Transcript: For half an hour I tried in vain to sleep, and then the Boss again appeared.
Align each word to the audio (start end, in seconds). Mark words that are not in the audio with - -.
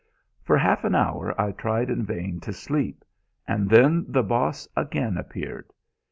For 0.41 0.57
half 0.57 0.83
an 0.83 0.95
hour 0.95 1.39
I 1.39 1.51
tried 1.51 1.91
in 1.91 2.03
vain 2.03 2.39
to 2.39 2.53
sleep, 2.53 3.05
and 3.47 3.69
then 3.69 4.03
the 4.07 4.23
Boss 4.23 4.67
again 4.75 5.15
appeared. 5.15 5.71